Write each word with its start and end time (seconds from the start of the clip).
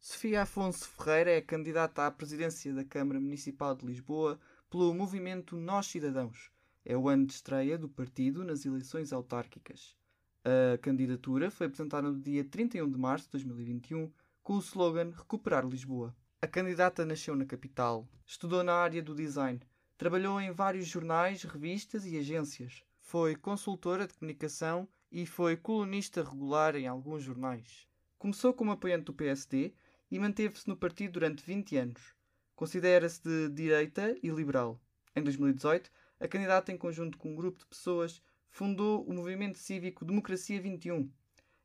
Sofia 0.00 0.42
Afonso 0.42 0.88
Ferreira 0.88 1.32
é 1.32 1.40
candidata 1.40 2.06
à 2.06 2.10
presidência 2.10 2.72
da 2.72 2.84
Câmara 2.84 3.18
Municipal 3.18 3.74
de 3.74 3.84
Lisboa 3.84 4.38
pelo 4.70 4.94
movimento 4.94 5.56
Nós 5.56 5.86
Cidadãos. 5.86 6.52
É 6.84 6.96
o 6.96 7.08
ano 7.08 7.26
de 7.26 7.32
estreia 7.32 7.76
do 7.76 7.88
partido 7.88 8.44
nas 8.44 8.64
eleições 8.64 9.12
autárquicas. 9.12 9.96
A 10.44 10.78
candidatura 10.78 11.50
foi 11.50 11.66
apresentada 11.66 12.08
no 12.08 12.20
dia 12.20 12.44
31 12.44 12.88
de 12.88 12.98
março 12.98 13.24
de 13.26 13.32
2021 13.32 14.12
com 14.42 14.54
o 14.54 14.60
slogan 14.60 15.10
Recuperar 15.10 15.66
Lisboa. 15.66 16.16
A 16.44 16.48
candidata 16.48 17.06
nasceu 17.06 17.36
na 17.36 17.46
capital, 17.46 18.04
estudou 18.26 18.64
na 18.64 18.74
área 18.74 19.00
do 19.00 19.14
design, 19.14 19.60
trabalhou 19.96 20.40
em 20.40 20.50
vários 20.50 20.88
jornais, 20.88 21.44
revistas 21.44 22.04
e 22.04 22.18
agências, 22.18 22.82
foi 22.98 23.36
consultora 23.36 24.08
de 24.08 24.14
comunicação 24.14 24.88
e 25.08 25.24
foi 25.24 25.56
colunista 25.56 26.20
regular 26.20 26.74
em 26.74 26.88
alguns 26.88 27.22
jornais. 27.22 27.86
Começou 28.18 28.52
como 28.52 28.72
apoiante 28.72 29.04
do 29.04 29.14
PSD 29.14 29.72
e 30.10 30.18
manteve-se 30.18 30.66
no 30.66 30.76
partido 30.76 31.12
durante 31.12 31.44
20 31.44 31.76
anos. 31.76 32.12
Considera-se 32.56 33.22
de 33.22 33.48
direita 33.50 34.16
e 34.20 34.28
liberal. 34.28 34.82
Em 35.14 35.22
2018, 35.22 35.92
a 36.18 36.26
candidata, 36.26 36.72
em 36.72 36.76
conjunto 36.76 37.18
com 37.18 37.30
um 37.30 37.36
grupo 37.36 37.60
de 37.60 37.66
pessoas, 37.66 38.20
fundou 38.50 39.04
o 39.04 39.14
movimento 39.14 39.58
cívico 39.58 40.04
Democracia 40.04 40.60
21. 40.60 41.08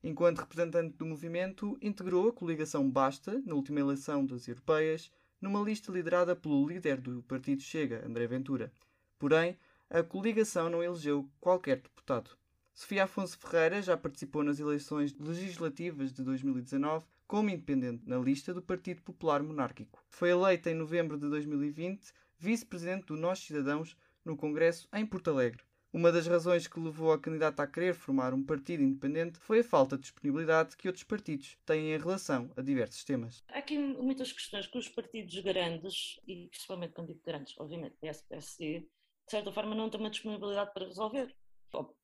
Enquanto 0.03 0.39
representante 0.39 0.95
do 0.95 1.05
movimento, 1.05 1.77
integrou 1.81 2.29
a 2.29 2.33
coligação 2.33 2.89
Basta, 2.89 3.41
na 3.45 3.55
última 3.55 3.79
eleição 3.79 4.25
das 4.25 4.47
europeias, 4.47 5.11
numa 5.41 5.61
lista 5.61 5.91
liderada 5.91 6.35
pelo 6.35 6.67
líder 6.67 7.01
do 7.01 7.23
partido 7.23 7.61
Chega, 7.61 8.05
André 8.05 8.27
Ventura. 8.27 8.71
Porém, 9.17 9.57
a 9.89 10.03
coligação 10.03 10.69
não 10.69 10.83
elegeu 10.83 11.29
qualquer 11.39 11.77
deputado. 11.77 12.31
Sofia 12.73 13.05
Afonso 13.05 13.37
Ferreira 13.39 13.81
já 13.81 13.97
participou 13.97 14.43
nas 14.43 14.59
eleições 14.59 15.15
legislativas 15.17 16.13
de 16.13 16.23
2019 16.23 17.05
como 17.25 17.49
independente 17.49 18.07
na 18.07 18.17
lista 18.17 18.53
do 18.53 18.61
Partido 18.61 19.01
Popular 19.01 19.41
Monárquico. 19.41 20.03
Foi 20.09 20.29
eleita 20.29 20.69
em 20.69 20.75
novembro 20.75 21.17
de 21.17 21.27
2020 21.27 22.13
vice-presidente 22.37 23.07
do 23.07 23.17
Nós 23.17 23.39
Cidadãos 23.39 23.97
no 24.23 24.37
Congresso 24.37 24.87
em 24.93 25.05
Porto 25.05 25.31
Alegre. 25.31 25.66
Uma 25.97 26.11
das 26.11 26.27
razões 26.27 26.67
que 26.67 26.79
levou 26.79 27.11
a 27.11 27.19
candidata 27.19 27.63
a 27.63 27.67
querer 27.67 27.95
formar 27.95 28.31
um 28.31 28.45
partido 28.45 28.83
independente 28.83 29.39
foi 29.39 29.61
a 29.61 29.63
falta 29.63 29.95
de 29.95 30.03
disponibilidade 30.03 30.77
que 30.77 30.87
outros 30.87 31.03
partidos 31.03 31.57
têm 31.65 31.91
em 31.91 31.97
relação 31.97 32.51
a 32.55 32.61
diversos 32.61 33.03
temas. 33.03 33.43
Há 33.47 33.57
aqui 33.57 33.79
muitas 33.79 34.31
questões 34.31 34.67
que 34.67 34.77
os 34.77 34.87
partidos 34.87 35.39
grandes, 35.39 36.19
e 36.27 36.49
principalmente 36.49 36.93
quando 36.93 37.07
digo 37.07 37.21
grandes, 37.25 37.55
obviamente 37.57 37.97
PS, 37.99 38.21
PSD, 38.29 38.81
de 38.81 38.87
certa 39.31 39.51
forma 39.51 39.73
não 39.73 39.89
têm 39.89 39.99
uma 39.99 40.11
disponibilidade 40.11 40.71
para 40.71 40.85
resolver 40.85 41.35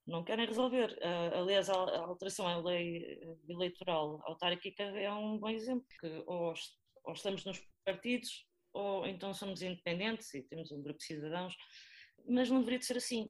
não 0.08 0.24
querem 0.24 0.48
resolver. 0.48 0.92
Uh, 0.94 1.42
aliás, 1.42 1.70
a, 1.70 1.76
alteração 1.76 2.48
à 2.48 2.58
lei 2.58 3.22
eleitoral 3.48 4.20
autárquica 4.26 4.84
é 4.84 5.12
um 5.14 5.38
bom 5.38 5.50
exemplo, 5.50 5.86
que 6.00 6.08
ou, 6.26 6.54
ou, 7.04 7.14
estamos 7.14 7.46
nos 7.46 7.62
partidos 7.86 8.46
ou 8.74 9.06
então 9.06 9.34
somos 9.36 9.62
independentes 9.62 10.34
e 10.34 10.42
temos 10.42 10.72
um 10.72 10.82
grupo 10.82 10.98
de 10.98 11.06
cidadãos, 11.06 11.56
mas 12.28 12.50
não 12.50 12.60
deveria 12.60 12.80
de 12.80 12.86
ser 12.86 12.98
assim. 12.98 13.30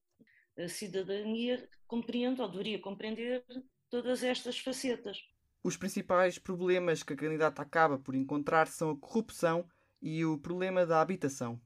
A 0.57 0.67
cidadania 0.67 1.67
compreende 1.87 2.41
ou 2.41 2.49
deveria 2.49 2.79
compreender 2.79 3.43
todas 3.89 4.23
estas 4.23 4.59
facetas. 4.59 5.17
Os 5.63 5.77
principais 5.77 6.37
problemas 6.37 7.03
que 7.03 7.13
a 7.13 7.17
candidata 7.17 7.61
acaba 7.61 7.97
por 7.97 8.15
encontrar 8.15 8.67
são 8.67 8.91
a 8.91 8.97
corrupção 8.97 9.67
e 10.01 10.25
o 10.25 10.37
problema 10.37 10.85
da 10.85 11.01
habitação 11.01 11.61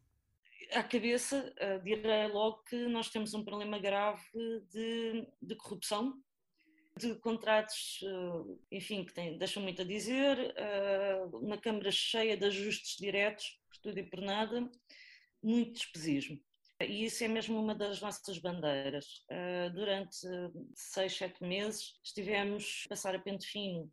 à 0.71 0.83
cabeça, 0.83 1.53
uh, 1.61 1.83
direi 1.83 2.27
logo 2.27 2.63
que 2.63 2.87
nós 2.87 3.09
temos 3.09 3.33
um 3.33 3.43
problema 3.43 3.79
grave 3.79 4.21
de, 4.71 5.27
de 5.41 5.55
corrupção, 5.55 6.21
de 6.97 7.15
contratos, 7.15 7.99
uh, 8.03 8.59
enfim, 8.71 9.05
que 9.05 9.13
tem, 9.13 9.37
deixam 9.37 9.61
muito 9.61 9.81
a 9.81 9.85
dizer, 9.85 10.37
uh, 10.37 11.37
uma 11.37 11.57
Câmara 11.57 11.91
cheia 11.91 12.35
de 12.35 12.45
ajustes 12.45 12.97
diretos, 12.97 13.59
por 13.69 13.77
tudo 13.77 13.99
e 13.99 14.03
por 14.03 14.21
nada, 14.21 14.69
muito 15.41 15.73
despesismo. 15.73 16.39
E 16.79 17.05
isso 17.05 17.23
é 17.23 17.27
mesmo 17.27 17.59
uma 17.59 17.73
das 17.73 18.01
nossas 18.01 18.37
bandeiras. 18.37 19.23
Uh, 19.31 19.73
durante 19.73 20.17
seis, 20.75 21.17
sete 21.17 21.43
meses 21.43 21.99
estivemos 22.03 22.83
a 22.85 22.89
passar 22.89 23.15
a 23.15 23.19
pente 23.19 23.47
fino 23.47 23.91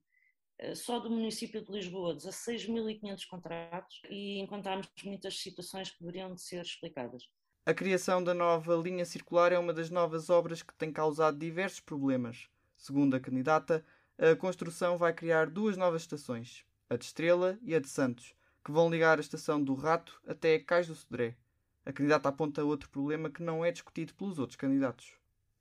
eh, 0.59 0.75
só 0.75 1.01
do 1.01 1.11
município 1.11 1.65
de 1.65 1.73
Lisboa 1.73 2.17
16.500 2.17 3.27
contratos 3.27 4.03
e 4.09 4.39
encontramos 4.39 4.89
muitas 5.05 5.39
situações 5.39 5.91
que 5.91 6.01
deveriam 6.01 6.35
de 6.35 6.41
ser 6.41 6.63
explicadas. 6.63 7.25
A 7.67 7.75
criação 7.75 8.23
da 8.23 8.35
nova 8.35 8.75
linha 8.77 9.05
circular 9.05 9.51
é 9.53 9.59
uma 9.59 9.73
das 9.73 9.91
novas 9.91 10.31
obras 10.31 10.63
que 10.63 10.75
tem 10.75 10.93
causado 10.93 11.39
diversos 11.39 11.81
problemas. 11.81 12.49
Segundo 12.77 13.17
a 13.17 13.21
candidata, 13.21 13.85
a 14.19 14.37
construção 14.37 14.97
vai 14.97 15.13
criar 15.13 15.51
duas 15.51 15.77
novas 15.77 16.03
estações, 16.03 16.65
a 16.89 16.97
de 16.97 17.05
Estrela 17.07 17.59
e 17.63 17.75
a 17.75 17.81
de 17.81 17.89
Santos, 17.89 18.35
que 18.65 18.71
vão 18.71 18.91
ligar 18.91 19.19
a 19.19 19.21
estação 19.21 19.63
do 19.63 19.75
Rato 19.75 20.21
até 20.27 20.59
Cais 20.59 20.87
do 20.87 20.95
Sodré. 20.95 21.37
A 21.85 21.93
candidata 21.93 22.29
aponta 22.29 22.65
outro 22.65 22.89
problema 22.89 23.31
que 23.31 23.43
não 23.43 23.65
é 23.65 23.71
discutido 23.71 24.15
pelos 24.15 24.39
outros 24.39 24.57
candidatos. 24.57 25.15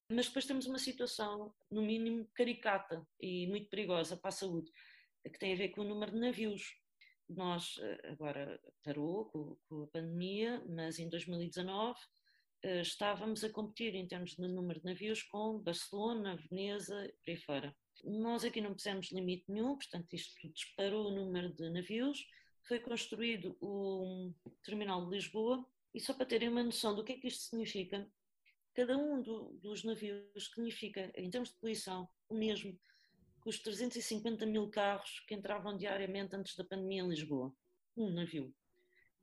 Mas 0.09 0.27
depois 0.27 0.45
temos 0.45 0.65
uma 0.65 0.79
situação, 0.79 1.53
no 1.71 1.81
mínimo, 1.81 2.27
caricata 2.33 3.05
e 3.19 3.47
muito 3.47 3.69
perigosa 3.69 4.15
para 4.15 4.29
a 4.29 4.31
saúde, 4.31 4.71
que 5.23 5.39
tem 5.39 5.53
a 5.53 5.57
ver 5.57 5.69
com 5.69 5.81
o 5.81 5.87
número 5.87 6.11
de 6.11 6.19
navios. 6.19 6.75
Nós, 7.27 7.79
eh, 7.81 8.11
agora 8.11 8.59
parou 8.83 9.25
com, 9.25 9.57
com 9.67 9.83
a 9.83 9.87
pandemia, 9.87 10.63
mas 10.67 10.99
em 10.99 11.09
2019 11.09 11.99
eh, 12.63 12.81
estávamos 12.81 13.43
a 13.43 13.49
competir 13.49 13.95
em 13.95 14.07
termos 14.07 14.35
de 14.35 14.47
número 14.47 14.79
de 14.79 14.85
navios 14.85 15.23
com 15.23 15.59
Barcelona, 15.59 16.37
Veneza 16.49 17.05
e 17.05 17.13
por 17.13 17.29
aí 17.29 17.37
fora. 17.37 17.75
Nós 18.03 18.43
aqui 18.43 18.61
não 18.61 18.73
pusemos 18.73 19.11
limite 19.11 19.45
nenhum, 19.49 19.75
portanto, 19.75 20.13
isto 20.13 20.51
disparou 20.51 21.07
o 21.07 21.15
número 21.15 21.53
de 21.53 21.69
navios. 21.69 22.25
Foi 22.67 22.79
construído 22.79 23.57
o 23.61 24.33
terminal 24.63 25.05
de 25.05 25.15
Lisboa, 25.15 25.65
e 25.93 25.99
só 25.99 26.13
para 26.13 26.25
terem 26.25 26.49
uma 26.49 26.63
noção 26.63 26.95
do 26.95 27.03
que 27.03 27.13
é 27.13 27.19
que 27.19 27.27
isto 27.27 27.43
significa, 27.43 28.09
cada 28.73 28.97
um 28.97 29.21
do, 29.21 29.53
dos 29.61 29.83
navios 29.83 30.49
significa, 30.51 31.11
em 31.15 31.29
termos 31.29 31.49
de 31.49 31.55
poluição, 31.57 32.09
o 32.27 32.35
mesmo 32.35 32.79
que 33.41 33.49
os 33.49 33.59
350 33.59 34.45
mil 34.45 34.69
carros 34.69 35.19
que 35.27 35.35
entravam 35.35 35.77
diariamente 35.77 36.35
antes 36.35 36.55
da 36.55 36.63
pandemia 36.63 37.03
em 37.03 37.09
Lisboa. 37.09 37.53
Um 37.95 38.09
navio. 38.09 38.55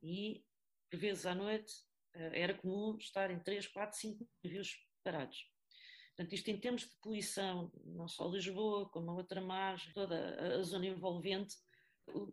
E, 0.01 0.45
por 0.89 0.99
vezes 0.99 1.25
à 1.25 1.35
noite, 1.35 1.73
eh, 2.13 2.41
era 2.41 2.53
comum 2.53 2.95
estar 2.97 3.31
em 3.31 3.39
3, 3.39 3.67
4, 3.67 3.97
5 3.97 4.29
navios 4.43 4.87
parados. 5.03 5.51
Portanto, 6.09 6.33
isto 6.33 6.49
em 6.49 6.59
termos 6.59 6.81
de 6.83 6.95
poluição, 7.01 7.71
não 7.83 8.07
só 8.07 8.29
Lisboa, 8.29 8.87
como 8.89 9.11
a 9.11 9.15
outra 9.15 9.41
margem, 9.41 9.91
toda 9.93 10.59
a 10.59 10.61
zona 10.61 10.85
envolvente, 10.85 11.55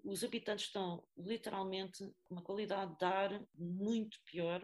os 0.04 0.24
habitantes 0.24 0.66
estão 0.66 1.04
literalmente 1.16 2.04
com 2.24 2.34
uma 2.34 2.42
qualidade 2.42 2.96
de 2.96 3.04
ar 3.04 3.42
muito 3.56 4.20
pior 4.22 4.62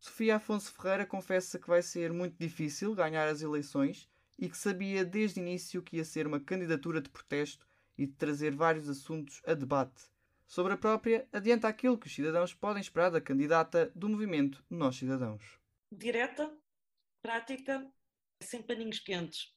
Sofia 0.00 0.36
Afonso 0.36 0.72
Ferreira 0.72 1.04
confessa 1.04 1.58
que 1.58 1.68
vai 1.68 1.82
ser 1.82 2.12
muito 2.12 2.36
difícil 2.38 2.94
ganhar 2.94 3.28
as 3.28 3.42
eleições 3.42 4.08
e 4.38 4.48
que 4.48 4.56
sabia 4.56 5.04
desde 5.04 5.40
o 5.40 5.42
início 5.42 5.82
que 5.82 5.96
ia 5.96 6.04
ser 6.04 6.26
uma 6.26 6.38
candidatura 6.38 7.00
de 7.00 7.08
protesto 7.08 7.66
e 7.96 8.06
de 8.06 8.12
trazer 8.12 8.54
vários 8.54 8.88
assuntos 8.88 9.42
a 9.44 9.54
debate. 9.54 10.04
Sobre 10.46 10.72
a 10.72 10.76
própria, 10.76 11.28
adianta 11.32 11.66
aquilo 11.66 11.98
que 11.98 12.06
os 12.06 12.14
cidadãos 12.14 12.54
podem 12.54 12.80
esperar 12.80 13.10
da 13.10 13.20
candidata 13.20 13.90
do 13.94 14.08
movimento 14.08 14.64
Nós 14.70 14.96
Cidadãos. 14.96 15.58
Direta, 15.90 16.56
prática, 17.20 17.84
sem 18.40 18.62
paninhos 18.62 19.00
quentes. 19.00 19.52